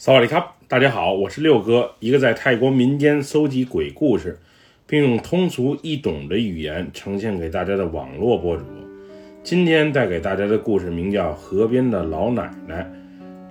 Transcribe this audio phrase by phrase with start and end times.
[0.00, 4.38] 萨瓦迪卡，大家好，我是六哥，一个在泰国民间搜集鬼故事，
[4.86, 8.62] 并用通俗易懂的语言呈现给大家的网络博主。
[9.42, 12.88] 今天带给大家的故事名叫《河边的老奶奶》，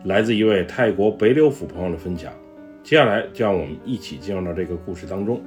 [0.08, 2.32] 来自一位泰国北柳府朋友的分享。
[2.82, 5.42] 接下来就让我们一起进入到这个故事当中。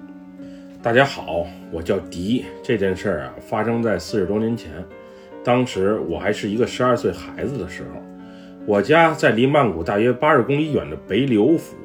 [0.82, 2.45] 大家好，我叫迪。
[2.62, 4.71] 这件事儿啊，发生在四十多年前，
[5.43, 8.09] 当时我还是一个十二岁孩子的时候。
[8.66, 11.76] 我家在离曼谷大约八十公里远的北柳府，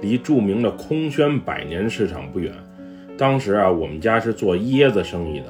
[0.00, 2.52] 离著名的空轩百年市场不远。
[3.16, 5.46] 当时啊，我们家是做椰子生意的，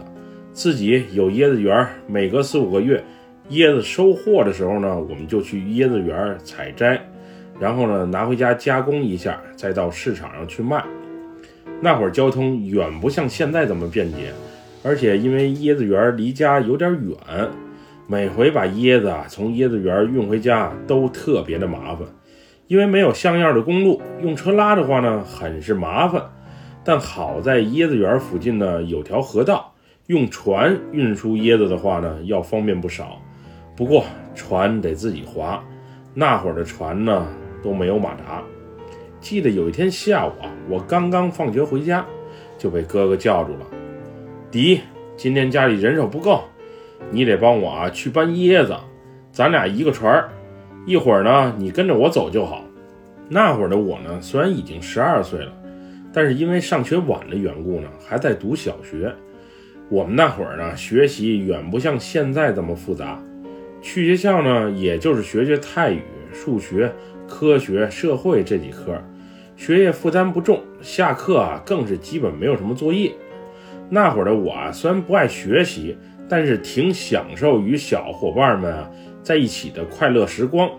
[0.52, 3.02] 自己有椰子园，每隔四五个月，
[3.50, 7.00] 椰子收获的时候呢，我们就去椰子园采摘，
[7.58, 10.82] 然后呢拿回家加工一下，再到市场上去卖。
[11.80, 14.32] 那会儿交通远不像现在这么便捷，
[14.84, 17.48] 而且因为椰子园离家有点远。
[18.10, 22.08] 每回把椰子啊从椰子园运回家都特别的麻烦，
[22.66, 26.20] 因为没有像样的公路，用车拉的话呢很是麻烦。
[26.82, 29.72] 但好在椰子园附近呢有条河道，
[30.08, 33.22] 用船运输椰子的话呢要方便不少。
[33.76, 35.62] 不过船得自己划，
[36.12, 37.28] 那会儿的船呢
[37.62, 38.42] 都没有马达。
[39.20, 42.04] 记得有一天下午啊，我刚刚放学回家，
[42.58, 43.66] 就被哥哥叫住了
[44.50, 44.80] ：“迪，
[45.16, 46.42] 今天家里人手不够。”
[47.10, 48.76] 你得帮我啊，去搬椰子，
[49.32, 50.28] 咱俩一个船儿，
[50.86, 52.64] 一会儿呢，你跟着我走就好。
[53.28, 55.52] 那会儿的我呢，虽然已经十二岁了，
[56.12, 59.12] 但是因为上学晚的缘故呢，还在读小学。
[59.88, 63.20] 我们那会儿呢，学习远不像现在这么复杂，
[63.82, 66.02] 去学校呢，也就是学学泰语、
[66.32, 66.92] 数学、
[67.26, 68.96] 科学、社会这几科，
[69.56, 73.12] 学业负担不重，下课啊，更是基本没有什么作业。
[73.88, 75.96] 那会儿的我啊，虽然不爱学习。
[76.30, 78.88] 但是挺享受与小伙伴们啊
[79.20, 80.70] 在一起的快乐时光，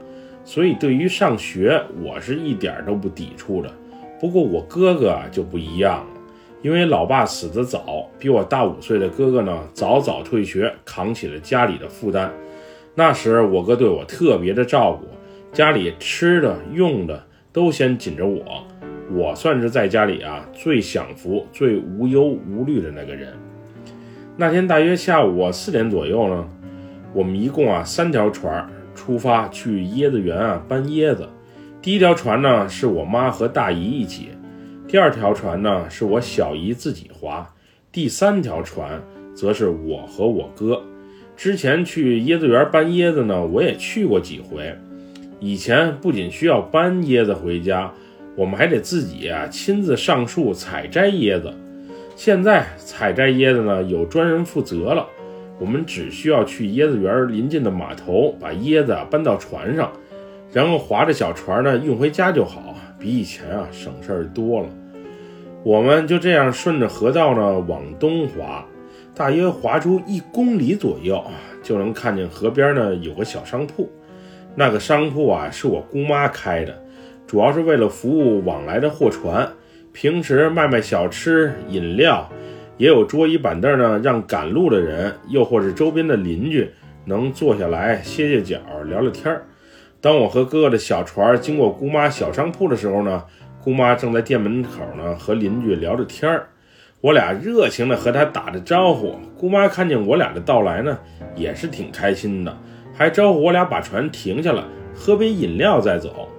[0.45, 3.69] 所以对于上学我是一点都不抵触的。
[4.17, 6.21] 不过我哥哥啊就不一样了，
[6.61, 12.31] 因为老爸死得早，比我大五岁的哥哥呢早早退学，扛起了家里的负担。
[12.95, 15.05] 那时我哥对我特别的照顾，
[15.51, 17.21] 家里吃的用的
[17.51, 18.65] 都先紧着我，
[19.11, 23.33] 我算是在家里啊最享福、最无忧无虑的那个人。
[24.37, 26.47] 那天大约下午四点左右呢，
[27.13, 31.27] 我们一共啊三条船出发去椰子园啊搬椰子。
[31.81, 34.29] 第一条船呢是我妈和大姨一起，
[34.87, 37.53] 第二条船呢是我小姨自己划，
[37.91, 39.01] 第三条船
[39.35, 40.81] 则是我和我哥。
[41.35, 44.75] 之前去椰子园搬椰子呢，我也去过几回。
[45.39, 47.91] 以前不仅需要搬椰子回家，
[48.35, 51.51] 我们还得自己啊亲自上树采摘椰子。
[52.23, 55.07] 现在采摘椰子呢，有专人负责了。
[55.57, 59.91] 我们只需要去椰子园临近的码头，把椰子搬到船上，
[60.53, 64.67] 然后划着小船呢运回家就好，比以前啊省事儿多了。
[65.63, 68.63] 我们就这样顺着河道呢往东划，
[69.15, 71.25] 大约划出一公里左右，
[71.63, 73.89] 就能看见河边呢有个小商铺。
[74.53, 76.83] 那个商铺啊是我姑妈开的，
[77.25, 79.51] 主要是为了服务往来的货船。
[79.93, 82.27] 平时卖卖小吃饮料，
[82.77, 86.69] 也有桌椅板凳呢，让赶路的人，又或是周边的邻居
[87.03, 89.43] 能坐下来歇歇脚、聊聊天儿。
[89.99, 93.23] 当我和哥哥的小船经过姑妈小商铺的时候呢，
[93.61, 96.47] 姑妈正在店门口呢和邻居聊着天儿，
[97.01, 99.19] 我俩热情的和她打着招呼。
[99.37, 100.97] 姑妈看见我俩的到来呢，
[101.35, 102.57] 也是挺开心的，
[102.93, 104.63] 还招呼我俩把船停下来，
[104.95, 106.29] 喝杯饮料再走。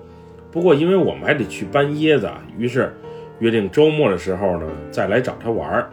[0.50, 2.90] 不过因为我们还得去搬椰子，于是。
[3.42, 5.84] 约定周末的时候呢，再来找他玩。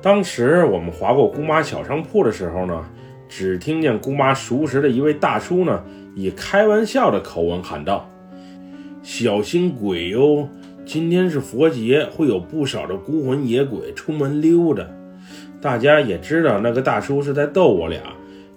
[0.00, 2.84] 当时我们划过姑妈小商铺的时候呢，
[3.28, 5.82] 只听见姑妈熟识的一位大叔呢，
[6.14, 8.08] 以开玩笑的口吻喊道
[9.02, 10.48] ：“小心鬼哟！
[10.86, 14.86] 今天是佛节，会有不少的孤魂野鬼出门溜达。”
[15.60, 18.00] 大家也知道那个大叔是在逗我俩，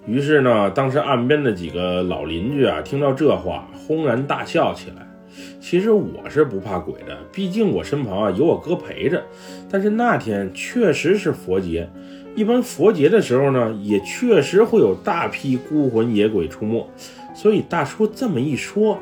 [0.06, 5.11] 于是呢，当时岸边的几个老邻居啊，听到这话，轰然大笑起来。
[5.60, 9.22] 其实我是不怕鬼的，毕竟我身旁啊有我哥陪着。
[9.70, 11.88] 但是那天确实是佛节，
[12.34, 16.88] 一般佛节的时候呢，也确实会有大批孤魂野鬼出没。
[17.34, 18.98] 所以大叔这么一说，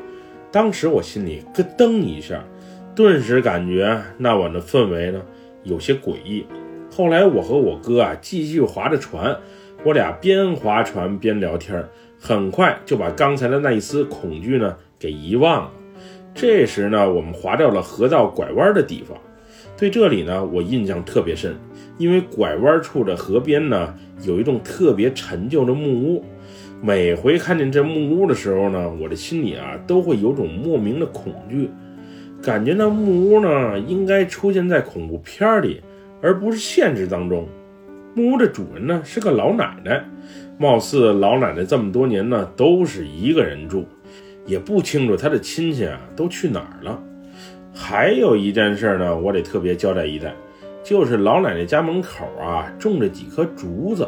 [0.51, 2.43] 当时我心里咯噔一下，
[2.95, 5.21] 顿时感觉那晚的氛围呢
[5.63, 6.45] 有些诡异。
[6.89, 9.37] 后来我和我哥啊继续划着船，
[9.83, 11.83] 我俩边划船边聊天，
[12.19, 15.71] 很快就把刚才的那一丝恐惧呢给遗忘了。
[16.33, 19.17] 这时呢，我们划到了河道拐弯的地方。
[19.77, 21.55] 对这里呢，我印象特别深，
[21.97, 23.93] 因为拐弯处的河边呢，
[24.23, 26.23] 有一栋特别陈旧的木屋。
[26.83, 31.69] 每回看见这木屋的时候呢，我的心里啊都会有种莫名的恐惧，
[32.41, 35.81] 感觉那木屋呢应该出现在恐怖片里，
[36.21, 37.47] 而不是现实当中。
[38.13, 40.03] 木屋的主人呢是个老奶奶，
[40.57, 43.85] 貌似老奶奶这么多年呢都是一个人住，
[44.45, 47.01] 也不清楚他的亲戚啊都去哪儿了。
[47.73, 50.33] 还有一件事呢，我得特别交代一代，
[50.83, 54.07] 就是老奶奶家门口啊种着几棵竹子。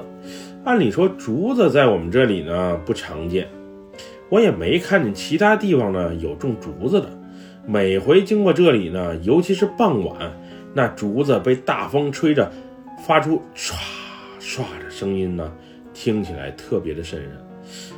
[0.64, 3.48] 按理说竹子在我们这里呢不常见，
[4.30, 7.10] 我也没看见其他地方呢有种竹子的。
[7.66, 10.32] 每回经过这里呢，尤其是傍晚，
[10.74, 12.52] 那竹子被大风吹着。
[13.06, 13.74] 发出唰
[14.40, 15.52] 唰的声音呢，
[15.94, 17.32] 听起来特别的瘆人。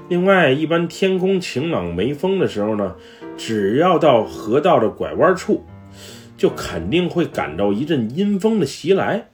[0.07, 2.96] 另外，一般天空晴朗没风的时候呢，
[3.36, 5.63] 只要到河道的拐弯处，
[6.38, 9.25] 就肯定会感到一阵阴风的袭来。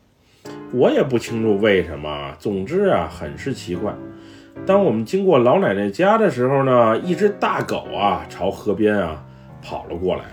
[0.71, 3.93] 我也不清楚为什么，总之啊，很是奇怪。
[4.65, 9.21] 当我们经过老奶奶家的时候呢，一只大狗啊朝河边啊
[9.61, 10.23] 跑了过来。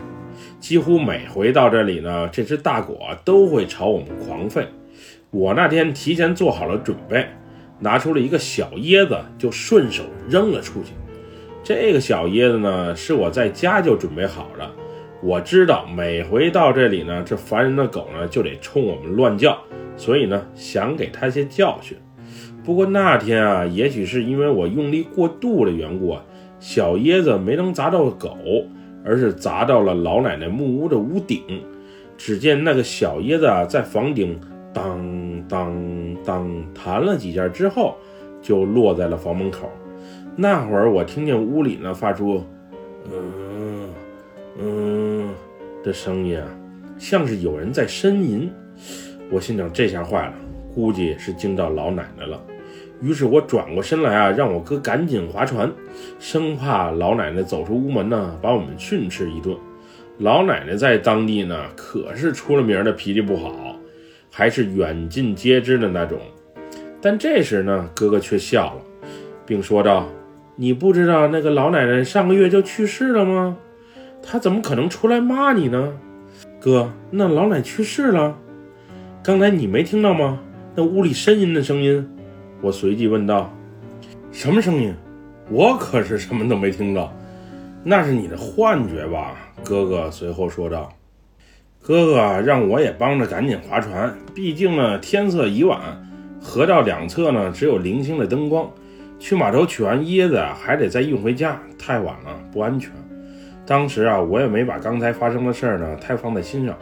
[0.61, 4.65] 几乎每回到这里呢，这只大狗啊都会朝我们狂吠。
[5.31, 7.27] 我那天提前做好了准备，
[7.81, 10.93] 拿出了一个小椰子，就顺手扔了出去。
[11.63, 14.71] 这个小椰子呢，是我在家就准备好了。
[15.23, 19.59] 我知道每回到这里呢，这烦人的狗呢就得冲我们乱叫，
[19.97, 21.97] 所以呢想给它些教训。
[22.65, 26.23] 不过那天啊，也许是因为我用力过度的缘故啊，
[26.61, 28.37] 小椰子没能砸到狗，
[29.05, 31.43] 而是砸到了老奶奶木屋的屋顶。
[32.17, 34.39] 只见那个小椰子啊，在房顶。
[34.71, 35.75] 当当
[36.29, 37.97] 当，弹了几下之后，
[38.43, 39.71] 就落在了房门口。
[40.37, 42.45] 那会儿我听见屋里呢发出
[43.11, 43.89] “嗯
[44.61, 45.31] 嗯”
[45.83, 46.47] 的声音啊，
[46.99, 48.51] 像是有人在呻吟。
[49.31, 50.35] 我心想这下坏了，
[50.75, 52.39] 估计是惊到老奶奶了。
[53.01, 55.73] 于是我转过身来啊，让我哥赶紧划船，
[56.19, 59.57] 生怕老奶奶走出屋门呢，把我们训斥一顿。
[60.19, 63.78] 老奶奶在当地呢可是出了名的脾气不好。
[64.31, 66.19] 还是远近皆知的那种，
[67.01, 68.83] 但这时呢，哥哥却笑了，
[69.47, 70.07] 并说道
[70.57, 73.57] ：“你不知道那个老奶奶上个月就去世了吗？
[74.23, 75.95] 她怎么可能出来骂你呢？”
[76.61, 78.37] 哥，那老奶去世了？
[79.23, 80.41] 刚才你没听到吗？
[80.75, 82.09] 那屋里呻吟的声音。
[82.61, 83.53] 我随即问道
[84.31, 84.95] ：“什么声音？
[85.51, 87.13] 我可是什么都没听到，
[87.83, 90.93] 那是你的幻觉吧？”哥哥随后说道。
[91.89, 95.81] 哥哥让我也帮着赶紧划船，毕竟呢天色已晚，
[96.39, 98.71] 河道两侧呢只有零星的灯光。
[99.19, 102.93] 去码头取完椰子还得再运回家，太晚了不安全。
[103.65, 106.77] 当时啊我也没把刚才发生的事儿呢太放在心上，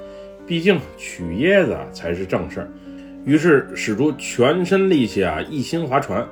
[0.44, 2.68] 毕竟取椰子才是正事儿。
[3.24, 6.26] 于是使出全身力气啊一心划船。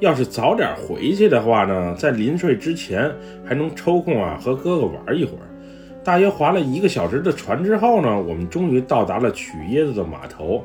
[0.00, 3.12] 要是早点回去的话呢，在临睡之前
[3.44, 5.44] 还能抽空啊和哥哥玩一会儿。
[6.04, 10.64] 大约划了一个小时的船之后呢，我们终于到达了取椰子的码头。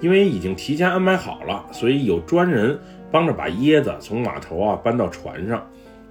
[0.00, 2.78] 因为已经提前安排好了，所以有专人
[3.10, 5.62] 帮着把椰子从码头啊搬到船上。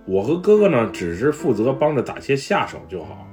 [0.06, 3.28] 我和哥哥呢，只是负责帮着打些下手就好。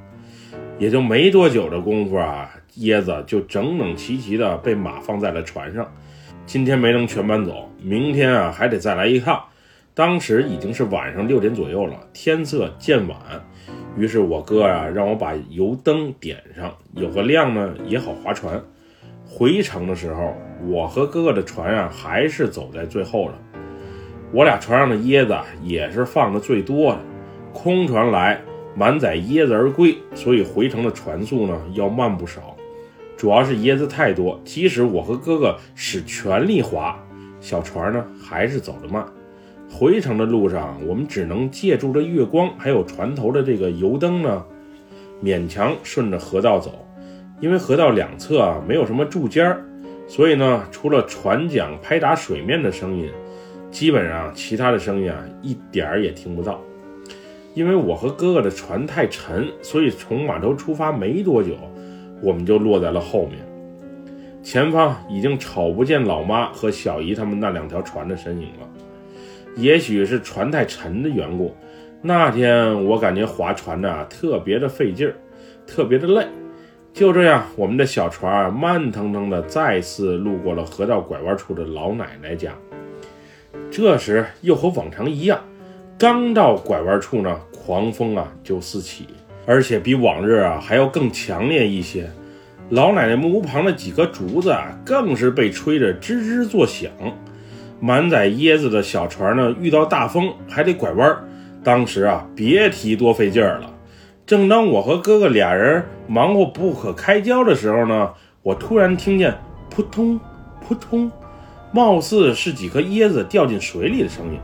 [0.78, 5.86] 也就没多久的功夫啊，椰子就整整齐齐的被马放在了船上。
[6.46, 9.38] 今天没能全搬走，明天啊还得再来一趟。
[9.92, 13.18] 当时已经是晚上六点左右了，天色渐晚。
[13.96, 18.62] 于是我哥啊，让我把油灯点上，有个亮呢，也好划船。
[19.24, 20.36] 回程的时候，
[20.68, 23.38] 我和哥哥的船啊，还是走在最后了。
[24.32, 26.98] 我俩船上的椰子也是放的最多的，
[27.52, 28.40] 空船来
[28.74, 32.54] 满载椰子而归，所以回程的船速呢要慢不少。
[33.16, 37.02] 主要是椰子太多，即使我和哥哥使全力划，
[37.40, 39.06] 小船呢还是走得慢。
[39.68, 44.44] 回程的路上，我们只能借助着月光，还有船头的这个油灯呢，
[45.22, 46.86] 勉强顺着河道走。
[47.40, 49.62] 因为河道两侧啊没有什么柱尖儿，
[50.08, 53.10] 所以呢，除了船桨拍打水面的声音，
[53.70, 56.58] 基本上其他的声音啊一点儿也听不到。
[57.52, 61.54] 因为我和哥哥的船太沉，所以从码头出发没多久，
[62.22, 63.38] 我们就落在了后面。
[64.42, 68.68] 前方已经瞅不见老妈和小姨他们那两条船的身影了。
[69.56, 71.56] 也许是船太沉的缘故，
[72.02, 75.14] 那天我感觉划船呢特别的费劲儿，
[75.66, 76.26] 特别的累。
[76.92, 82.52] 就这样，我们的小船慢腾腾的再次路过了河道拐弯处的老奶奶家。
[83.70, 85.40] 这时又和往常一样，
[85.98, 89.06] 刚到拐弯处呢，狂风啊就四起，
[89.46, 92.10] 而且比往日啊还要更强烈一些。
[92.70, 96.90] 老奶奶木屋旁的几棵竹子啊，更是被吹得吱吱作响。
[97.80, 101.16] 满载椰子的小船呢，遇到大风还得拐弯。
[101.62, 103.70] 当时啊，别提多费劲儿了。
[104.24, 108.10] 正当我和哥哥俩人忙活不可开交的时候呢，
[108.42, 109.36] 我突然听见
[109.68, 110.18] 扑通
[110.60, 111.10] 扑通，
[111.72, 114.38] 貌似是几颗椰子掉进水里的声音。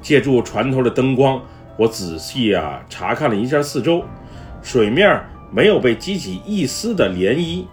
[0.00, 1.40] 借助船头的灯光，
[1.76, 4.04] 我仔细啊查看了一下四周，
[4.62, 5.20] 水面
[5.50, 7.64] 没有被激起一丝的涟漪，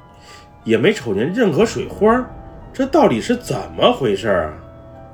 [0.63, 2.25] 也没瞅见任何水花。
[2.73, 4.53] 这到底是怎么回事啊？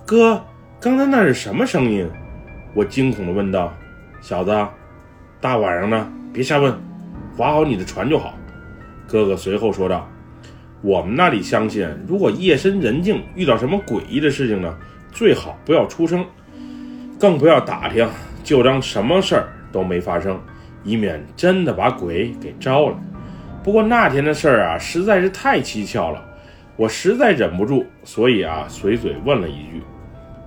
[0.07, 0.41] 哥，
[0.79, 2.09] 刚才那是什么声音？
[2.73, 3.73] 我惊恐地问道。
[4.21, 4.65] 小子，
[5.41, 6.73] 大晚上的别瞎问，
[7.35, 8.33] 划好你的船就好。
[9.05, 10.09] 哥哥随后说道。
[10.81, 14.73] 我们那里相信，如果夜深人静遇到什么诡异的事情呢，
[15.11, 16.25] 最好不要出声，
[17.19, 18.07] 更不要打听，
[18.45, 20.39] 就当什么事儿都没发生，
[20.85, 22.97] 以免真的把鬼给招了。
[23.61, 26.23] 不过那天的事儿啊，实在是太蹊跷了。
[26.77, 29.81] 我实在忍不住，所以啊，随嘴问了一句：“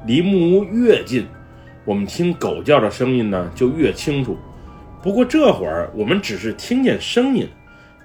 [0.06, 1.26] 离木屋越近，
[1.84, 4.36] 我们听狗叫的声音呢就越清楚。
[5.02, 7.48] 不过这会儿我们只是听见声音，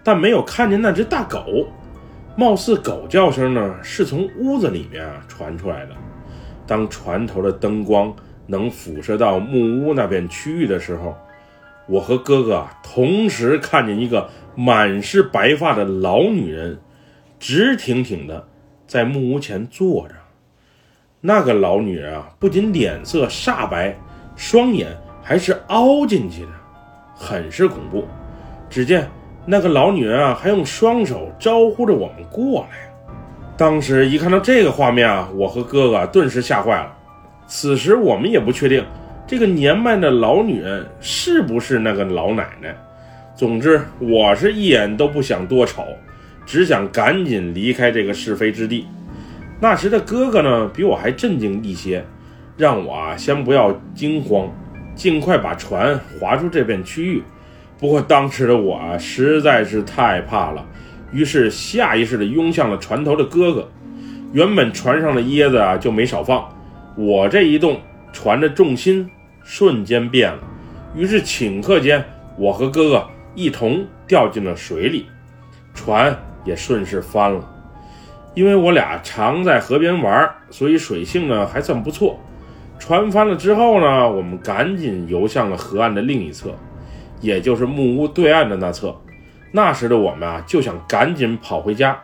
[0.04, 1.68] 但没有看见那只大狗。
[2.38, 5.92] 貌似狗叫声呢是从屋子里面啊传出来的。
[6.68, 8.14] 当船头的灯光
[8.48, 11.16] 能辐射到木屋那边区域的时候，
[11.88, 16.78] 我和哥哥同时看见一个满是白发的老女人。”
[17.38, 18.48] 直挺挺的
[18.88, 20.16] 在木屋前坐着，
[21.28, 23.98] 那个老女人啊，不仅脸色煞白，
[24.36, 26.50] 双眼还是凹进去的，
[27.16, 28.06] 很是恐怖。
[28.70, 29.10] 只见
[29.44, 32.78] 那个老女人啊，还用双手招呼着我们过来。
[33.58, 36.96] 当时一看到这个画面啊，我和哥哥顿时吓坏了。
[37.48, 38.86] 此时我们也不确定
[39.26, 42.76] 这个年迈的老女人是不是那个老奶奶。
[43.36, 45.84] 总之，我是一眼都不想多瞅。
[46.46, 48.86] 只想赶紧离开这个是非之地。
[49.60, 52.06] 那时的哥哥呢，比我还镇静一些，
[52.58, 54.50] 让我啊先不要惊慌，
[54.96, 57.24] 尽快把船划出这片区域。
[57.80, 60.66] 不过当时的我啊实在是太怕了，
[61.12, 63.70] 于是下意识地拥向了船头的哥哥。
[64.34, 66.48] 原本船上的椰子啊就没少放，
[66.98, 67.80] 我这一动，
[68.12, 69.10] 船的重心
[69.44, 70.40] 瞬间变了，
[70.96, 72.04] 于是顷刻间，
[72.38, 75.06] 我和哥哥一同掉进了水里，
[75.74, 76.16] 船。
[76.46, 77.44] 也顺势翻了，
[78.36, 82.20] 因为我俩常在河边玩，所以水性呢还算不错。
[82.78, 86.54] 船翻了之后呢，我们赶紧游向了河岸的另一侧，
[87.22, 88.94] 也就是木屋对岸的那侧。
[89.52, 91.98] 那时的我们啊，就想赶紧跑回家，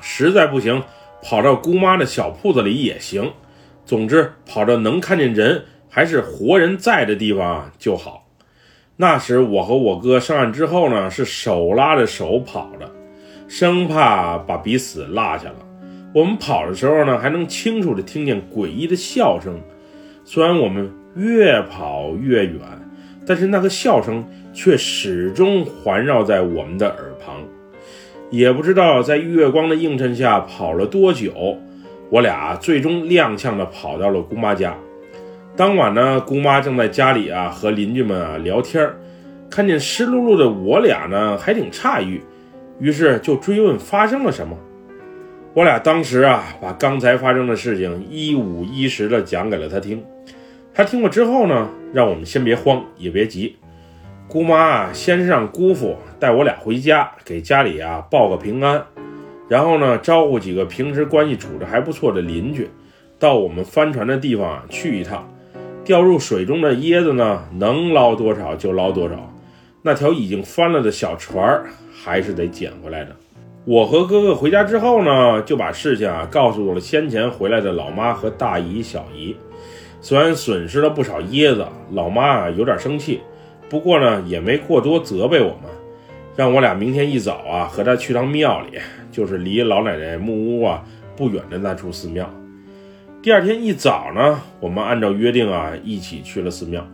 [0.00, 0.82] 实在不行，
[1.22, 3.30] 跑到姑妈的小铺子里也行。
[3.84, 8.26] 总之，跑到能看见人还是活人在的地方就好。
[8.96, 12.90] 那时我和我哥上岸之后呢，是手拉着手跑的。
[13.48, 15.56] 生怕把彼此落下了。
[16.14, 19.58] 我们跑的时候呢，还能清楚地听见诡异的笑声。
[20.24, 22.60] 虽然我们越跑越远，
[23.26, 27.36] 但是那个笑声却始终环绕在我们的耳旁。
[28.30, 31.56] 也不知道在月光的映衬下跑了多久，
[32.10, 34.74] 我俩最终踉跄地跑到了姑妈家。
[35.56, 38.96] 当晚呢，姑妈正在家里啊和邻居们啊聊天儿，
[39.48, 42.20] 看见湿漉漉的我俩呢，还挺诧异。
[42.80, 44.56] 于是就追问发生了什么。
[45.54, 50.04] 我俩当时啊，把刚才发生的事情一五一十的讲给了他听。
[50.72, 53.56] 他听过之后呢，让我们先别慌，也别急。
[54.28, 58.84] 姑妈啊，先让姑父带我俩回家，给家里啊报个平安，
[59.48, 62.68] 然后呢，招呼几个平时关系处着还不错的邻居，
[63.18, 65.28] 到我们帆船的地方啊去一趟。
[65.82, 69.34] 掉入水中的椰子呢，能捞多少就捞多少。
[69.82, 71.64] 那条已经翻了的小船儿。
[72.04, 73.16] 还是得捡回来的。
[73.64, 79.36] 我和哥哥回家之后呢，就把事情啊告诉了先前回来的老妈和大姨、小姨。
[80.00, 83.20] 虽然损失了不少椰子，老妈啊有点生气，
[83.68, 85.64] 不过呢也没过多责备我们，
[86.36, 88.78] 让我俩明天一早啊和她去趟庙里，
[89.10, 90.82] 就是离老奶奶木屋啊
[91.16, 92.30] 不远的那处寺庙。
[93.20, 96.86] 第二天一早呢，我们按照约定啊一起去了寺庙。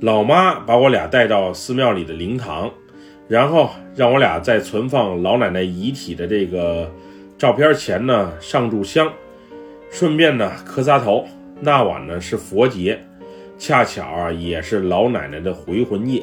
[0.00, 2.70] 老妈把我俩带到寺庙里的灵堂。
[3.26, 6.90] 然后让我俩在存放老奶奶遗体的这个
[7.38, 9.10] 照片前呢上炷香，
[9.90, 11.26] 顺便呢磕仨头。
[11.60, 13.00] 那晚呢是佛节，
[13.56, 16.22] 恰巧啊也是老奶奶的回魂夜。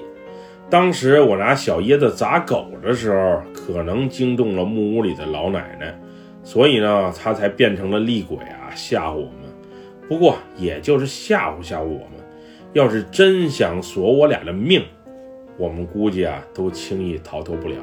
[0.70, 5.98] 当时我拿小椰子砸狗的时候，可能惊动了木屋里的老奶奶，
[6.43, 9.31] 所以呢她才变成了厉鬼啊吓唬我们。
[10.08, 12.20] 不过也就是吓唬吓唬我们，
[12.74, 14.84] 要是真想索我俩的命。
[15.62, 17.75] 我们估计啊，都轻易逃脱不了。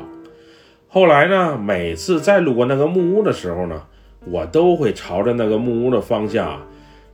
[0.88, 3.80] 后来呢，每次再路过那个木屋的时候呢，
[4.26, 6.61] 我都会朝着那个木屋的方向，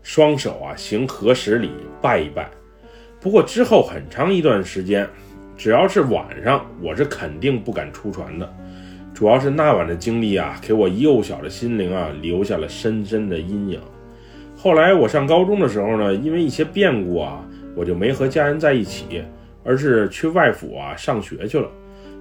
[0.02, 1.68] 双手啊行合十礼
[2.00, 2.48] 拜一拜。
[3.20, 5.06] 不过之后很长一段时间，
[5.54, 8.50] 只要是晚上，我是肯定不敢出船的。
[9.12, 13.78] 主要是那晚的经历啊，给我幼小的心灵啊留下了深深的阴影。
[14.56, 17.44] 后来我上高中的时候呢，因为一些变故啊，
[17.76, 19.22] 我就没和家人在一起，
[19.64, 21.68] 而是去外府啊上学去了。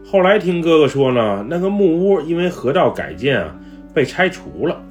[0.05, 3.55] 后来听哥哥说呢，那个木屋因为河道改建啊
[3.93, 4.81] 被拆除了。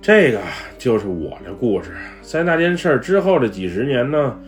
[0.00, 0.40] 这个
[0.78, 1.90] 就是我的故事。
[2.22, 4.38] 在那件事之后的几十年呢，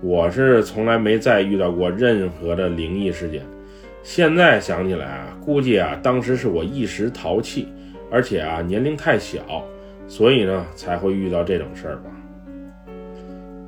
[0.00, 3.42] 我是从来没再遇到过任何的灵异事件。
[4.02, 7.68] 现在想起来啊，估计啊，当时是我一时淘气，
[8.10, 9.64] 而且啊，年龄太小，
[10.08, 12.10] 所以呢，才会遇到这种事儿吧。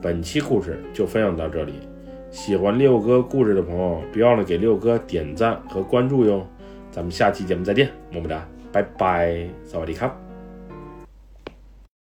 [0.03, 1.75] 本期故事就分享到这里，
[2.35, 6.45] 喜欢六哥故事的朋友，别忘了给六哥点赞和关注哟。
[6.91, 10.24] 咱们下期节目再见，么么哒，拜拜，萨瓦迪卡。